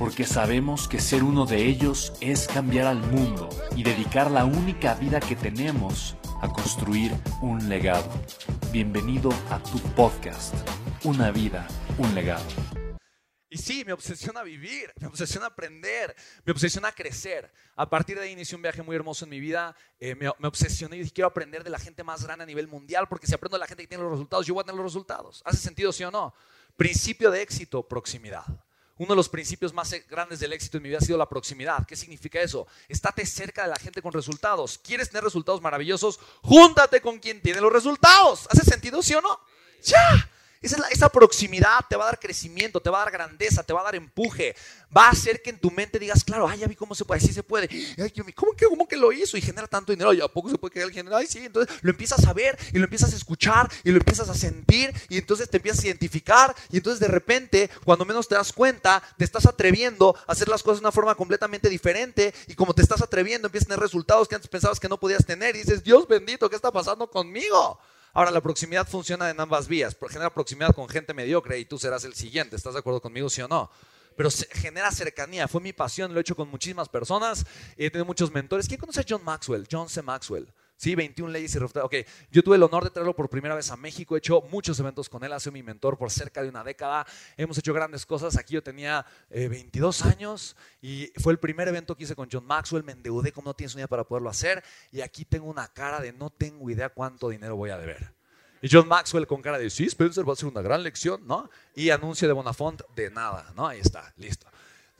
[0.00, 4.94] porque sabemos que ser uno de ellos es cambiar al mundo y dedicar la única
[4.94, 8.10] vida que tenemos a construir un legado.
[8.72, 10.54] Bienvenido a tu podcast,
[11.04, 12.46] Una vida, un legado.
[13.50, 16.16] Y sí, me obsesiona vivir, me obsesiona aprender,
[16.46, 17.52] me obsesiona crecer.
[17.76, 19.76] A partir de ahí inicié un viaje muy hermoso en mi vida.
[19.98, 22.68] Eh, me, me, obsesioné y dije, quiero aprender de la gente más grande a nivel
[22.68, 24.76] mundial, porque si aprendo de la gente que tiene los resultados, yo voy a tener
[24.76, 25.42] los resultados.
[25.44, 26.32] ¿Hace sentido, sí o no?
[26.78, 28.46] Principio de éxito, proximidad.
[29.00, 31.86] Uno de los principios más grandes del éxito en mi vida ha sido la proximidad.
[31.86, 32.66] ¿Qué significa eso?
[32.86, 34.76] Estate cerca de la gente con resultados.
[34.76, 36.20] ¿Quieres tener resultados maravillosos?
[36.42, 38.46] Júntate con quien tiene los resultados.
[38.50, 39.40] ¿Hace sentido, sí o no?
[39.82, 40.30] ¡Ya!
[40.62, 43.84] Esa, proximidad te va a dar crecimiento, te va a dar grandeza, te va a
[43.84, 44.54] dar empuje.
[44.94, 47.18] Va a hacer que en tu mente digas, claro, ay, ya vi cómo se puede,
[47.22, 47.66] sí se puede.
[48.34, 49.38] ¿cómo, que, ¿Cómo que lo hizo?
[49.38, 51.16] Y genera tanto dinero, ¿y a poco se puede crear el dinero?
[51.16, 51.38] Ay, sí.
[51.38, 54.92] Entonces lo empiezas a ver y lo empiezas a escuchar y lo empiezas a sentir
[55.08, 59.02] y entonces te empiezas a identificar y entonces de repente, cuando menos te das cuenta,
[59.16, 62.82] te estás atreviendo a hacer las cosas de una forma completamente diferente y como te
[62.82, 65.82] estás atreviendo, empiezas a tener resultados que antes pensabas que no podías tener y dices,
[65.82, 67.80] Dios bendito, ¿qué está pasando conmigo?
[68.12, 69.96] Ahora, la proximidad funciona en ambas vías.
[70.08, 72.56] Genera proximidad con gente mediocre y tú serás el siguiente.
[72.56, 73.70] ¿Estás de acuerdo conmigo, sí o no?
[74.16, 75.48] Pero genera cercanía.
[75.48, 77.46] Fue mi pasión, lo he hecho con muchísimas personas.
[77.76, 78.66] He tenido muchos mentores.
[78.66, 79.66] ¿Quién conoce a John Maxwell?
[79.70, 80.02] John C.
[80.02, 80.52] Maxwell.
[80.80, 81.94] Sí, 21 leyes y Ok,
[82.30, 84.14] yo tuve el honor de traerlo por primera vez a México.
[84.14, 85.32] He hecho muchos eventos con él.
[85.34, 87.06] Ha sido mi mentor por cerca de una década.
[87.36, 88.38] Hemos hecho grandes cosas.
[88.38, 92.46] Aquí yo tenía 22 eh, años y fue el primer evento que hice con John
[92.46, 92.82] Maxwell.
[92.82, 94.64] Me endeudé como no tienes una idea para poderlo hacer.
[94.90, 98.14] Y aquí tengo una cara de no tengo idea cuánto dinero voy a deber.
[98.62, 101.50] Y John Maxwell con cara de, sí, Spencer va a ser una gran lección, ¿no?
[101.74, 103.68] Y anuncio de Bonafont de nada, ¿no?
[103.68, 104.46] Ahí está, listo.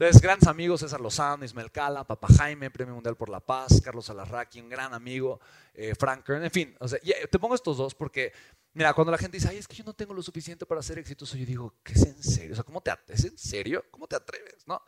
[0.00, 4.08] Entonces, grandes amigos, César Lozano, Ismael Cala, Papa Jaime, Premio Mundial por la Paz, Carlos
[4.08, 5.38] Alarraqui, un gran amigo,
[5.74, 6.74] eh, Frank Kern, en fin.
[6.80, 8.32] O sea, te pongo estos dos porque,
[8.72, 10.98] mira, cuando la gente dice, ay, es que yo no tengo lo suficiente para ser
[10.98, 12.52] exitoso, yo digo, ¿qué es en serio?
[12.52, 13.84] O sea, ¿cómo te ¿Es en serio?
[13.90, 14.66] ¿Cómo te atreves?
[14.66, 14.80] ¿No?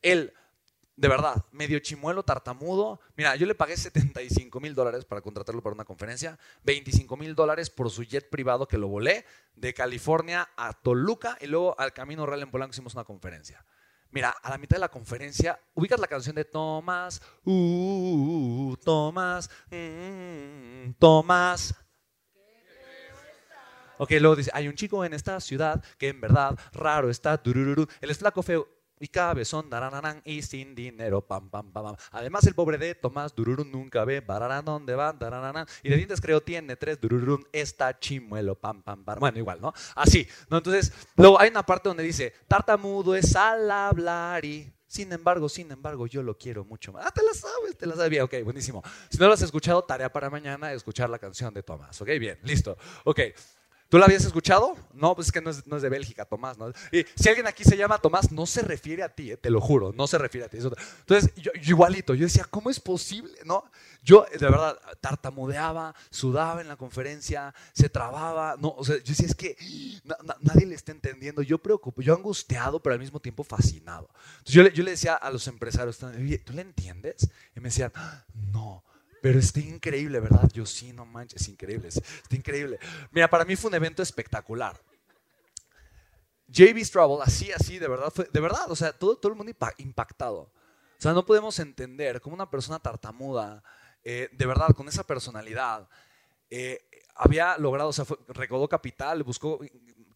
[0.00, 0.32] Él,
[0.96, 3.00] de verdad, medio chimuelo, tartamudo.
[3.18, 7.68] Mira, yo le pagué 75 mil dólares para contratarlo para una conferencia, 25 mil dólares
[7.68, 9.26] por su jet privado que lo volé
[9.56, 13.62] de California a Toluca y luego al Camino Real en Polanco hicimos una conferencia.
[14.14, 20.92] Mira, a la mitad de la conferencia, ubicas la canción de Tomás, uh, Tomás, mm,
[21.00, 21.74] Tomás.
[23.98, 27.88] Ok, luego dice, hay un chico en esta ciudad que en verdad raro está, durururu.
[28.00, 28.68] Él es flaco, feo
[29.04, 33.70] y cabezón, dararán, y sin dinero, pam, pam, pam, Además, el pobre de Tomás Dururun
[33.70, 35.12] nunca ve, bararán, ¿dónde va?
[35.12, 39.18] Dararán, y de dientes creo tiene tres, Dururun está chimuelo, pam, pam, pam.
[39.18, 39.74] Bueno, igual, ¿no?
[39.94, 40.56] Así, ¿no?
[40.56, 44.72] Entonces, luego hay una parte donde dice, tartamudo es al hablar y...
[44.86, 47.04] Sin embargo, sin embargo, yo lo quiero mucho más.
[47.04, 48.22] Ah, te la sabes, te la bien.
[48.22, 48.80] Ok, buenísimo.
[49.10, 52.00] Si no lo has escuchado, tarea para mañana, escuchar la canción de Tomás.
[52.00, 52.78] Ok, bien, listo.
[53.02, 53.18] Ok.
[53.94, 54.76] ¿Tú la habías escuchado?
[54.92, 56.58] No, pues es que no es, de Bélgica, Tomás.
[56.58, 56.68] ¿no?
[56.90, 59.60] Y si alguien aquí se llama Tomás, no se refiere a ti, eh, te lo
[59.60, 60.56] juro, no se refiere a ti.
[60.56, 61.30] Entonces,
[61.62, 63.38] igualito, yo decía, ¿cómo es posible?
[63.44, 63.62] ¿No?
[64.02, 68.56] Yo, de verdad, tartamudeaba, sudaba en la conferencia, se trababa.
[68.58, 69.56] No, o sea, yo decía, es que
[70.40, 71.40] nadie le está entendiendo.
[71.42, 74.08] Yo preocupo, yo angustiado, pero al mismo tiempo fascinado.
[74.38, 77.30] Entonces, yo le, yo le decía a los empresarios, ¿tú le entiendes?
[77.54, 77.92] Y me decían,
[78.50, 78.82] no.
[79.24, 80.50] Pero está increíble, ¿verdad?
[80.52, 82.78] Yo sí, no manches, es increíble, está increíble.
[83.10, 84.78] Mira, para mí fue un evento espectacular.
[86.48, 89.50] JB Trouble, así, así, de verdad, fue, de verdad, o sea, todo, todo el mundo
[89.78, 90.40] impactado.
[90.40, 90.52] O
[90.98, 93.64] sea, no podemos entender cómo una persona tartamuda,
[94.02, 95.88] eh, de verdad, con esa personalidad,
[96.50, 96.84] eh,
[97.14, 99.58] había logrado, o sea, recaudó capital, buscó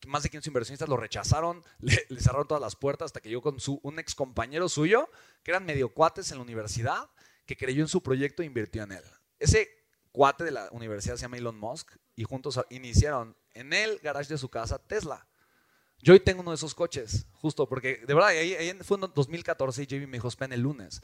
[0.07, 3.59] más de 15 inversionistas, lo rechazaron, le, cerraron todas las puertas hasta que llegó con
[3.59, 5.09] su, un ex compañero suyo,
[5.43, 7.09] que eran medio cuates en la universidad,
[7.49, 9.05] que creyó en su proyecto e invirtió en él.
[9.39, 9.71] Ese
[10.13, 14.37] cuate de la universidad se llama Elon Musk y juntos iniciaron en el garage de
[14.37, 15.27] su casa Tesla.
[16.01, 19.83] Yo hoy tengo uno de esos coches, justo porque de verdad, ahí, fue en 2014
[19.83, 21.01] y JB me dijo, en el lunes,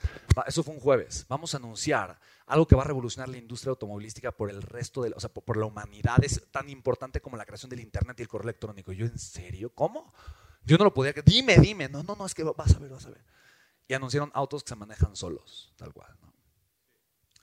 [0.47, 4.31] eso fue un jueves, vamos a anunciar algo que va a revolucionar la industria automovilística
[4.31, 7.71] por el resto de, o sea, por, la humanidad, es tan importante como la creación
[7.71, 8.93] del Internet y el correo electrónico.
[8.93, 9.71] yo, ¿en serio?
[9.75, 10.13] ¿Cómo?
[10.63, 13.07] Yo no lo podía, dime, dime, no, no, no, es que vas a ver, vas
[13.07, 13.25] a ver.
[13.89, 16.15] Y anunciaron autos que se manejan solos, tal cual.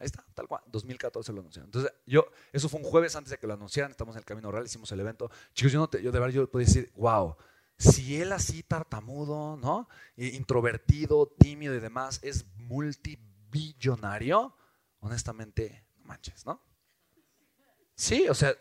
[0.01, 0.63] Ahí está, tal cual.
[0.65, 1.67] 2014 lo anunciaron.
[1.67, 3.91] Entonces, yo, eso fue un jueves antes de que lo anunciaran.
[3.91, 5.29] Estamos en el Camino Real, hicimos el evento.
[5.53, 7.35] Chicos, yo, no te, yo de verdad yo puedo decir, wow,
[7.77, 9.87] si él así tartamudo, ¿no?
[10.17, 14.55] Introvertido, tímido y demás, es multibillonario,
[15.01, 16.63] honestamente, no manches, ¿no?
[17.93, 18.55] Sí, o sea,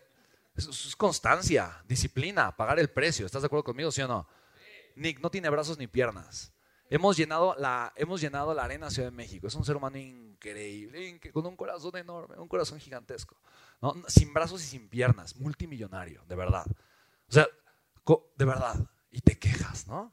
[0.54, 3.24] es, constancia, disciplina, pagar el precio.
[3.24, 4.28] ¿Estás de acuerdo conmigo, sí o no?
[4.94, 6.52] Nick no tiene brazos ni piernas.
[6.92, 9.46] Hemos llenado, la, hemos llenado la arena Ciudad de México.
[9.46, 13.36] Es un ser humano increíble, con un corazón enorme, un corazón gigantesco.
[14.08, 16.66] Sin brazos y sin piernas, multimillonario, de verdad.
[17.28, 17.46] O sea,
[18.36, 18.74] de verdad.
[19.12, 20.12] Y te quejas, ¿no?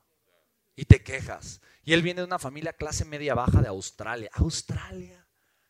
[0.76, 1.62] Y te quejas.
[1.84, 4.30] Y él viene de una familia clase media baja de Australia.
[4.34, 5.28] Australia.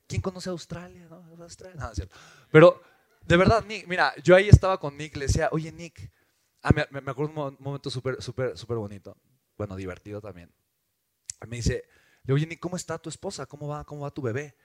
[0.07, 1.07] ¿Quién conoce Australia?
[1.09, 1.79] No, Australia.
[1.79, 2.17] No, es cierto.
[2.51, 2.81] Pero,
[3.21, 6.11] de verdad, Nick, mira, yo ahí estaba con Nick, le decía, oye, Nick,
[6.63, 9.15] ah, me, me, acuerdo un momento súper, súper, súper bonito.
[9.57, 10.51] Bueno, divertido también
[11.45, 11.85] me dice,
[12.23, 13.45] le oye, Nick, ¿cómo está tu esposa?
[13.45, 14.55] ¿Cómo va, ¿Cómo va tu bebé?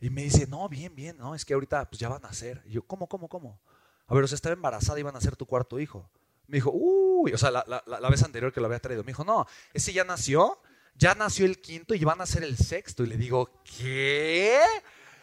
[0.00, 2.62] Y me dice, no, bien, bien, no, es que ahorita pues ya van a nacer.
[2.66, 3.60] Y yo, ¿cómo, cómo, cómo?
[4.06, 6.10] A ver, o sea, estaba embarazada y van a ser tu cuarto hijo.
[6.46, 9.02] Me dijo, uy, o sea, la, la, vez anterior que lo había traído.
[9.04, 10.60] Me dijo, no, ese ya nació,
[10.94, 13.04] ya nació el quinto y van a ser el sexto.
[13.04, 14.60] Y le digo, ¿qué?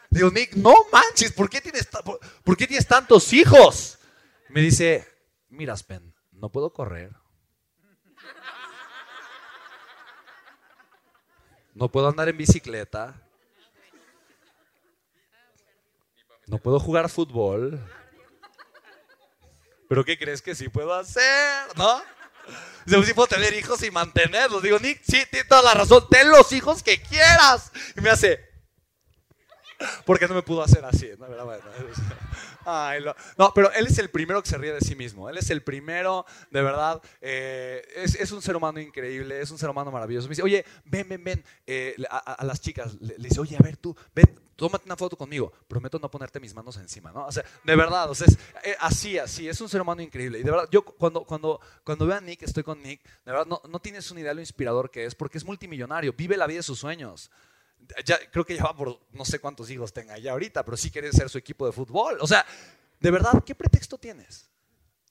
[0.09, 1.88] Digo, Nick, no manches, ¿por qué tienes,
[2.44, 3.98] por qué tienes tantos hijos?
[4.50, 5.07] Me dice,
[5.50, 7.12] mira, Spen, no puedo correr,
[11.75, 13.22] No puedo andar en bicicleta.
[16.48, 17.80] No puedo jugar fútbol.
[19.88, 21.68] ¿Pero qué crees que sí puedo hacer?
[21.75, 22.01] ¿No?
[22.86, 24.63] Yo sí puedo tener hijos y mantenerlos.
[24.63, 26.07] Digo, Nick, sí, tienes toda la razón.
[26.10, 27.72] Ten los hijos que quieras.
[27.95, 28.39] Y me hace,
[30.06, 31.12] porque no me pudo hacer así.
[31.18, 31.27] ¿no?
[33.38, 35.29] No, pero él es el primero que se ríe de sí mismo.
[35.29, 37.01] Él es el primero, de verdad.
[37.21, 40.27] Eh, es, un ser humano increíble, es un ser humano maravilloso.
[40.27, 41.44] Me oye, ven, ven, ven.
[41.65, 45.51] Eh, a, las chicas le, dice, oye, a ver tú, ven, tómate una foto conmigo.
[45.67, 47.25] Prometo no ponerte mis manos encima, ¿no?
[47.25, 50.39] O sea, de verdad, o sea, es, eh, así, así, es un ser humano increíble.
[50.39, 53.45] Y de verdad, yo cuando, cuando, cuando veo a Nick, estoy con Nick, de verdad,
[53.45, 56.47] no, no tienes una idea de lo inspirador que es, porque es multimillonario, vive la
[56.47, 57.29] vida de sus sueños
[58.06, 60.92] ya, creo que ya va por no sé cuántos hijos tenga ya ahorita, pero sí
[60.92, 62.18] quiere ser su equipo de fútbol.
[62.22, 62.46] O sea,
[63.00, 64.50] de verdad, ¿qué pretexto tienes?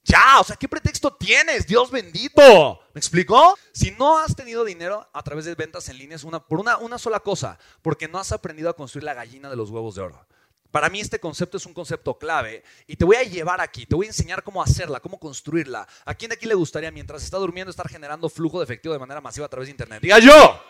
[0.04, 1.66] Ya, o sea, ¿qué pretexto tienes?
[1.66, 2.80] Dios bendito.
[2.92, 3.56] ¿Me explicó?
[3.72, 6.76] Si no has tenido dinero a través de ventas en línea es una, por una,
[6.76, 10.02] una sola cosa, porque no has aprendido a construir la gallina de los huevos de
[10.02, 10.26] oro.
[10.70, 13.94] Para mí este concepto es un concepto clave y te voy a llevar aquí, te
[13.94, 15.86] voy a enseñar cómo hacerla, cómo construirla.
[16.04, 18.98] ¿A quién de aquí le gustaría mientras está durmiendo estar generando flujo de efectivo de
[18.98, 20.02] manera masiva a través de Internet?
[20.02, 20.60] Diga yo.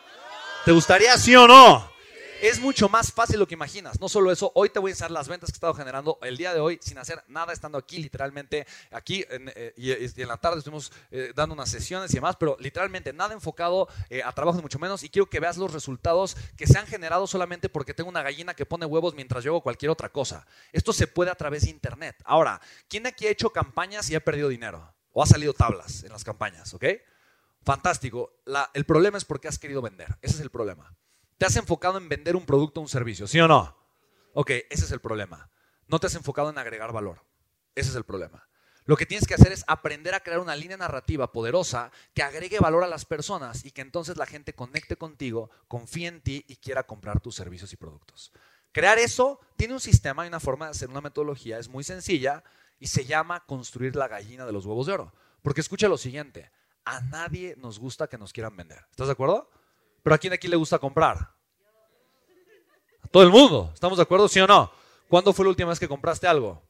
[0.64, 1.93] ¿Te gustaría sí o no?
[2.44, 3.98] Es mucho más fácil lo que imaginas.
[4.02, 6.36] No solo eso, hoy te voy a enseñar las ventas que he estado generando el
[6.36, 10.58] día de hoy sin hacer nada, estando aquí literalmente, aquí eh, y, en la tarde
[10.58, 14.62] estuvimos eh, dando unas sesiones y demás, pero literalmente nada enfocado eh, a trabajo ni
[14.62, 18.10] mucho menos y quiero que veas los resultados que se han generado solamente porque tengo
[18.10, 20.46] una gallina que pone huevos mientras yo hago cualquier otra cosa.
[20.70, 22.14] Esto se puede a través de internet.
[22.26, 24.94] Ahora, ¿quién aquí ha hecho campañas y ha perdido dinero?
[25.12, 26.84] O ha salido tablas en las campañas, ¿ok?
[27.62, 28.34] Fantástico.
[28.74, 30.18] el problema es porque has querido vender.
[30.20, 30.94] Ese es el problema.
[31.44, 33.76] Te has enfocado en vender un producto o un servicio, ¿sí o no?
[34.32, 35.50] Ok, ese es el problema.
[35.88, 37.22] No te has enfocado en agregar valor.
[37.74, 38.48] Ese es el problema.
[38.86, 42.60] Lo que tienes que hacer es aprender a crear una línea narrativa poderosa que agregue
[42.60, 46.56] valor a las personas y que entonces la gente conecte contigo, confíe en ti y
[46.56, 48.32] quiera comprar tus servicios y productos.
[48.72, 52.42] Crear eso tiene un sistema y una forma de hacer una metodología, es muy sencilla
[52.80, 55.12] y se llama construir la gallina de los huevos de oro.
[55.42, 56.50] Porque escucha lo siguiente,
[56.86, 58.86] a nadie nos gusta que nos quieran vender.
[58.92, 59.50] ¿Estás de acuerdo?
[60.02, 61.33] Pero ¿a quién aquí le gusta comprar?
[63.14, 63.70] Todo el mundo.
[63.72, 64.26] ¿Estamos de acuerdo?
[64.26, 64.72] ¿Sí o no?
[65.06, 66.60] ¿Cuándo fue la última vez que compraste algo?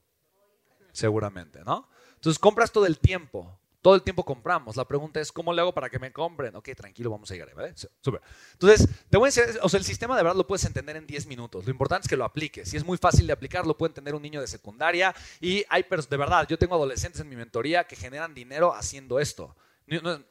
[0.91, 1.89] Seguramente, ¿no?
[2.13, 3.59] Entonces compras todo el tiempo.
[3.81, 4.75] Todo el tiempo compramos.
[4.75, 6.55] La pregunta es, ¿cómo le hago para que me compren?
[6.55, 7.73] Ok, tranquilo, vamos a llegar, ¿vale?
[7.99, 8.21] Súper.
[8.51, 11.07] Entonces, te voy a decir, o sea, el sistema de verdad lo puedes entender en
[11.07, 11.65] 10 minutos.
[11.65, 12.69] Lo importante es que lo apliques.
[12.69, 15.15] Si es muy fácil de aplicar, lo puede entender un niño de secundaria.
[15.41, 19.55] Y hay, de verdad, yo tengo adolescentes en mi mentoría que generan dinero haciendo esto.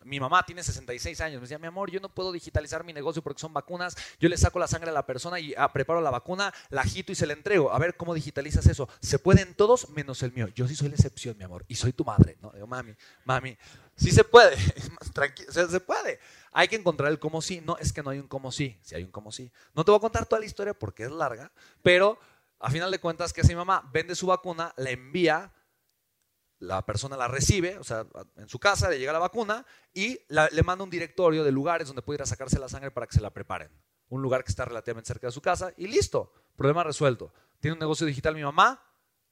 [0.05, 1.37] Mi mamá tiene 66 años.
[1.37, 3.97] Me decía, mi amor, yo no puedo digitalizar mi negocio porque son vacunas.
[4.19, 7.13] Yo le saco la sangre a la persona y ah, preparo la vacuna, la agito
[7.13, 7.73] y se la entrego.
[7.73, 8.89] A ver cómo digitalizas eso.
[9.01, 10.49] Se pueden todos menos el mío.
[10.49, 11.65] Yo sí soy la excepción, mi amor.
[11.69, 12.37] Y soy tu madre.
[12.41, 12.51] ¿no?
[12.51, 12.95] Digo, mami,
[13.25, 13.57] mami.
[13.97, 14.57] Sí se puede.
[15.15, 16.19] Tranquilo, se puede.
[16.53, 17.61] Hay que encontrar el cómo sí.
[17.61, 18.79] No, es que no hay un cómo sí.
[18.83, 19.53] Si hay un cómo sí.
[19.75, 22.19] No te voy a contar toda la historia porque es larga, pero
[22.65, 25.53] a final de cuentas, que si mamá vende su vacuna, la envía
[26.65, 28.07] la persona la recibe, o sea,
[28.37, 32.03] en su casa le llega la vacuna y le manda un directorio de lugares donde
[32.03, 33.71] puede ir a sacarse la sangre para que se la preparen.
[34.09, 37.33] Un lugar que está relativamente cerca de su casa y listo, problema resuelto.
[37.61, 38.83] ¿Tiene un negocio digital mi mamá?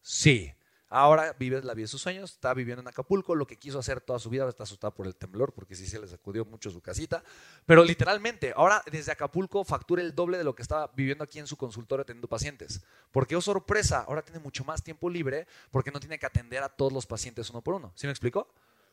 [0.00, 0.52] Sí.
[0.94, 4.02] Ahora vive la vida de sus sueños, está viviendo en Acapulco, lo que quiso hacer
[4.02, 6.82] toda su vida, está asustada por el temblor porque sí se le sacudió mucho su
[6.82, 7.24] casita,
[7.64, 11.46] pero literalmente, ahora desde Acapulco factura el doble de lo que estaba viviendo aquí en
[11.46, 12.82] su consultorio teniendo pacientes.
[13.10, 16.68] Porque, oh sorpresa, ahora tiene mucho más tiempo libre porque no tiene que atender a
[16.68, 17.92] todos los pacientes uno por uno.
[17.94, 18.52] ¿Sí me explico?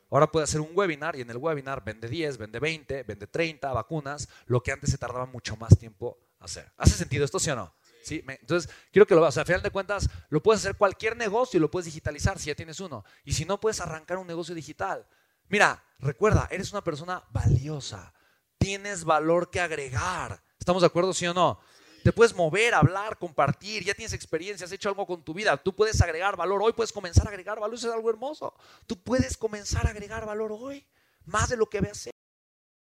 [0.09, 3.73] Ahora puede hacer un webinar y en el webinar vende 10, vende 20, vende 30
[3.73, 6.71] vacunas, lo que antes se tardaba mucho más tiempo hacer.
[6.77, 7.73] ¿Hace sentido esto, sí o no?
[8.07, 9.33] Entonces, quiero que lo veas.
[9.33, 12.39] O sea, al final de cuentas, lo puedes hacer cualquier negocio y lo puedes digitalizar
[12.39, 13.03] si ya tienes uno.
[13.23, 15.07] Y si no, puedes arrancar un negocio digital.
[15.47, 18.13] Mira, recuerda, eres una persona valiosa.
[18.57, 20.43] Tienes valor que agregar.
[20.59, 21.59] ¿Estamos de acuerdo, sí o no?
[22.03, 25.75] Te puedes mover, hablar, compartir, ya tienes experiencia, has hecho algo con tu vida, tú
[25.75, 28.53] puedes agregar valor, hoy puedes comenzar a agregar valor, eso es algo hermoso.
[28.87, 30.87] Tú puedes comenzar a agregar valor hoy,
[31.25, 32.09] más de lo que veas